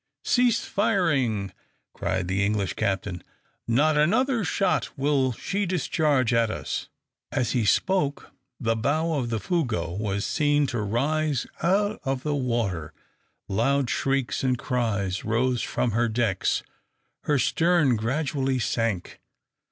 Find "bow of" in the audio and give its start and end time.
8.75-9.29